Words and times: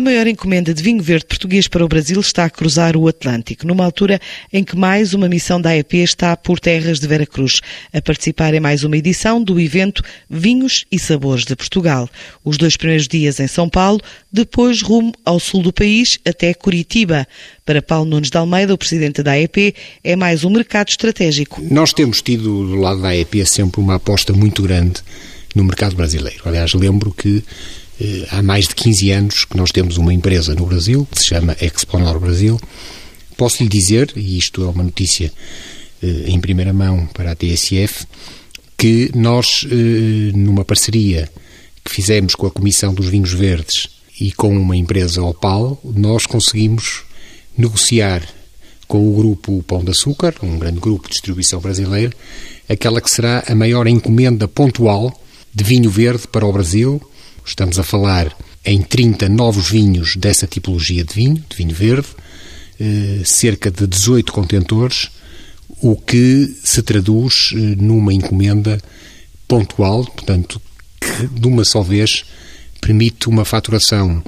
A 0.00 0.02
maior 0.02 0.26
encomenda 0.26 0.72
de 0.72 0.82
vinho 0.82 1.02
verde 1.02 1.26
português 1.26 1.68
para 1.68 1.84
o 1.84 1.88
Brasil 1.88 2.18
está 2.18 2.46
a 2.46 2.50
cruzar 2.50 2.96
o 2.96 3.06
Atlântico, 3.06 3.66
numa 3.66 3.84
altura 3.84 4.18
em 4.50 4.64
que 4.64 4.74
mais 4.74 5.12
uma 5.12 5.28
missão 5.28 5.60
da 5.60 5.68
AEP 5.68 5.98
está 5.98 6.34
por 6.38 6.58
terras 6.58 6.98
de 6.98 7.06
Veracruz, 7.06 7.60
a 7.92 8.00
participar 8.00 8.54
em 8.54 8.60
mais 8.60 8.82
uma 8.82 8.96
edição 8.96 9.44
do 9.44 9.60
evento 9.60 10.02
Vinhos 10.26 10.86
e 10.90 10.98
Sabores 10.98 11.44
de 11.44 11.54
Portugal. 11.54 12.08
Os 12.42 12.56
dois 12.56 12.78
primeiros 12.78 13.06
dias 13.06 13.40
em 13.40 13.46
São 13.46 13.68
Paulo, 13.68 14.00
depois 14.32 14.80
rumo 14.80 15.12
ao 15.22 15.38
sul 15.38 15.62
do 15.62 15.70
país, 15.70 16.18
até 16.24 16.54
Curitiba. 16.54 17.28
Para 17.66 17.82
Paulo 17.82 18.08
Nunes 18.08 18.30
de 18.30 18.38
Almeida, 18.38 18.72
o 18.72 18.78
presidente 18.78 19.22
da 19.22 19.32
AEP, 19.32 19.74
é 20.02 20.16
mais 20.16 20.44
um 20.44 20.50
mercado 20.50 20.88
estratégico. 20.88 21.60
Nós 21.70 21.92
temos 21.92 22.22
tido 22.22 22.66
do 22.66 22.76
lado 22.76 23.02
da 23.02 23.08
AEP 23.08 23.44
sempre 23.44 23.82
uma 23.82 23.96
aposta 23.96 24.32
muito 24.32 24.62
grande 24.62 25.02
no 25.54 25.62
mercado 25.62 25.94
brasileiro. 25.94 26.40
Aliás, 26.46 26.72
lembro 26.72 27.12
que 27.12 27.44
há 28.30 28.42
mais 28.42 28.68
de 28.68 28.74
15 28.74 29.10
anos 29.10 29.44
que 29.44 29.56
nós 29.56 29.70
temos 29.70 29.96
uma 29.96 30.12
empresa 30.12 30.54
no 30.54 30.66
Brasil, 30.66 31.06
que 31.10 31.18
se 31.18 31.28
chama 31.28 31.56
Exponor 31.60 32.18
Brasil. 32.18 32.58
Posso 33.36 33.62
lhe 33.62 33.68
dizer, 33.68 34.12
e 34.16 34.38
isto 34.38 34.62
é 34.62 34.66
uma 34.66 34.82
notícia 34.82 35.32
eh, 36.02 36.24
em 36.26 36.40
primeira 36.40 36.72
mão 36.72 37.06
para 37.12 37.32
a 37.32 37.34
TSF, 37.34 38.06
que 38.76 39.10
nós, 39.14 39.66
eh, 39.70 40.32
numa 40.34 40.64
parceria 40.64 41.30
que 41.84 41.92
fizemos 41.92 42.34
com 42.34 42.46
a 42.46 42.50
Comissão 42.50 42.94
dos 42.94 43.06
Vinhos 43.06 43.32
Verdes 43.32 43.88
e 44.18 44.32
com 44.32 44.56
uma 44.56 44.76
empresa 44.76 45.22
Opal, 45.22 45.80
nós 45.84 46.26
conseguimos 46.26 47.02
negociar 47.56 48.26
com 48.86 49.06
o 49.06 49.14
grupo 49.14 49.62
Pão 49.62 49.84
de 49.84 49.90
Açúcar, 49.90 50.34
um 50.42 50.58
grande 50.58 50.80
grupo 50.80 51.04
de 51.04 51.12
distribuição 51.12 51.60
brasileira, 51.60 52.12
aquela 52.68 53.00
que 53.00 53.10
será 53.10 53.44
a 53.46 53.54
maior 53.54 53.86
encomenda 53.86 54.48
pontual 54.48 55.18
de 55.54 55.64
vinho 55.64 55.90
verde 55.90 56.26
para 56.28 56.46
o 56.46 56.52
Brasil 56.52 57.00
Estamos 57.44 57.78
a 57.78 57.82
falar 57.82 58.36
em 58.64 58.82
30 58.82 59.28
novos 59.28 59.70
vinhos 59.70 60.16
dessa 60.16 60.46
tipologia 60.46 61.04
de 61.04 61.14
vinho, 61.14 61.44
de 61.48 61.56
vinho 61.56 61.74
verde, 61.74 62.08
eh, 62.78 63.22
cerca 63.24 63.70
de 63.70 63.86
18 63.86 64.32
contentores, 64.32 65.10
o 65.80 65.96
que 65.96 66.54
se 66.62 66.82
traduz 66.82 67.52
eh, 67.54 67.56
numa 67.78 68.12
encomenda 68.12 68.80
pontual, 69.48 70.04
portanto, 70.04 70.60
que 71.00 71.26
de 71.26 71.46
uma 71.46 71.64
só 71.64 71.82
vez 71.82 72.24
permite 72.80 73.28
uma 73.28 73.44
faturação 73.44 74.22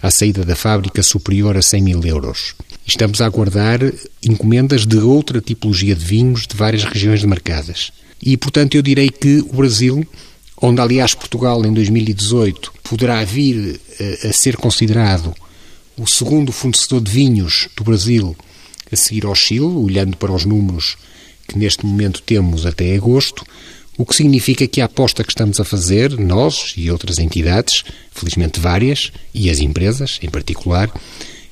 à 0.00 0.10
saída 0.10 0.44
da 0.44 0.54
fábrica 0.54 1.02
superior 1.02 1.56
a 1.56 1.62
100 1.62 1.82
mil 1.82 2.04
euros. 2.04 2.54
Estamos 2.86 3.20
a 3.20 3.26
aguardar 3.26 3.80
encomendas 4.24 4.86
de 4.86 4.98
outra 4.98 5.40
tipologia 5.40 5.94
de 5.94 6.04
vinhos 6.04 6.46
de 6.46 6.56
várias 6.56 6.84
regiões 6.84 7.20
demarcadas. 7.20 7.92
E, 8.22 8.36
portanto, 8.36 8.76
eu 8.76 8.82
direi 8.82 9.10
que 9.10 9.40
o 9.40 9.56
Brasil 9.56 10.06
onde, 10.60 10.80
aliás, 10.80 11.14
Portugal 11.14 11.64
em 11.64 11.72
2018 11.72 12.72
poderá 12.82 13.24
vir 13.24 13.80
a, 14.24 14.28
a 14.28 14.32
ser 14.32 14.56
considerado 14.56 15.34
o 15.96 16.06
segundo 16.06 16.52
fornecedor 16.52 17.00
de 17.00 17.10
vinhos 17.10 17.68
do 17.76 17.84
Brasil 17.84 18.36
a 18.90 18.96
seguir 18.96 19.26
ao 19.26 19.34
Chile, 19.34 19.64
olhando 19.64 20.16
para 20.16 20.32
os 20.32 20.44
números 20.44 20.96
que 21.46 21.58
neste 21.58 21.84
momento 21.84 22.22
temos 22.22 22.66
até 22.66 22.94
agosto, 22.94 23.44
o 23.96 24.04
que 24.04 24.14
significa 24.14 24.66
que 24.66 24.80
a 24.80 24.84
aposta 24.84 25.24
que 25.24 25.30
estamos 25.30 25.58
a 25.58 25.64
fazer, 25.64 26.16
nós 26.18 26.74
e 26.76 26.90
outras 26.90 27.18
entidades, 27.18 27.84
felizmente 28.12 28.60
várias, 28.60 29.10
e 29.34 29.50
as 29.50 29.58
empresas 29.58 30.18
em 30.22 30.28
particular, 30.28 30.90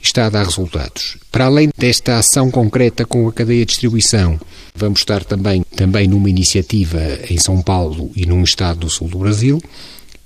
está 0.06 0.26
a 0.26 0.30
dar 0.30 0.44
resultados. 0.44 1.16
Para 1.30 1.46
além 1.46 1.70
desta 1.76 2.18
ação 2.18 2.50
concreta 2.50 3.04
com 3.04 3.28
a 3.28 3.32
cadeia 3.32 3.64
de 3.64 3.70
distribuição, 3.70 4.40
vamos 4.74 5.00
estar 5.00 5.24
também, 5.24 5.62
também 5.74 6.06
numa 6.08 6.30
iniciativa 6.30 7.00
em 7.28 7.38
São 7.38 7.62
Paulo 7.62 8.10
e 8.14 8.24
num 8.26 8.42
estado 8.42 8.80
do 8.80 8.90
sul 8.90 9.08
do 9.08 9.18
Brasil, 9.18 9.60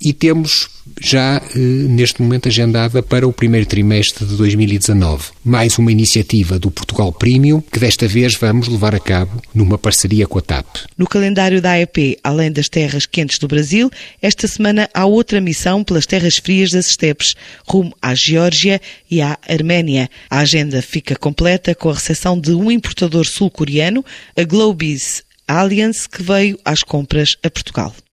e 0.00 0.12
temos 0.12 0.68
já 1.00 1.40
eh, 1.54 1.58
neste 1.58 2.22
momento 2.22 2.48
agendada 2.48 3.02
para 3.02 3.26
o 3.28 3.32
primeiro 3.32 3.66
trimestre 3.66 4.24
de 4.24 4.36
2019. 4.36 5.28
Mais 5.44 5.78
uma 5.78 5.92
iniciativa 5.92 6.58
do 6.58 6.70
Portugal 6.70 7.12
Premium 7.12 7.60
que 7.60 7.78
desta 7.78 8.08
vez 8.08 8.34
vamos 8.34 8.68
levar 8.68 8.94
a 8.94 9.00
cabo 9.00 9.42
numa 9.54 9.78
parceria 9.78 10.26
com 10.26 10.38
a 10.38 10.42
TAP. 10.42 10.66
No 10.96 11.06
calendário 11.06 11.60
da 11.60 11.72
AEP, 11.72 12.18
além 12.24 12.50
das 12.50 12.68
terras 12.68 13.06
quentes 13.06 13.38
do 13.38 13.46
Brasil, 13.46 13.90
esta 14.22 14.48
semana 14.48 14.88
há 14.94 15.04
outra 15.04 15.40
missão 15.40 15.84
pelas 15.84 16.06
terras 16.06 16.36
frias 16.38 16.70
das 16.70 16.88
estepes, 16.88 17.34
rumo 17.66 17.94
à 18.00 18.14
Geórgia 18.14 18.80
e 19.10 19.20
à 19.20 19.38
Arménia. 19.48 20.08
A 20.28 20.40
agenda 20.40 20.80
fica 20.82 21.14
completa 21.16 21.74
com 21.74 21.90
a 21.90 21.94
recepção 21.94 22.38
de 22.38 22.52
um 22.52 22.70
importador 22.70 23.26
sul-coreano, 23.26 24.04
a 24.36 24.44
Globis 24.44 25.22
Alliance, 25.46 26.08
que 26.08 26.22
veio 26.22 26.58
às 26.64 26.82
compras 26.82 27.36
a 27.42 27.50
Portugal. 27.50 27.94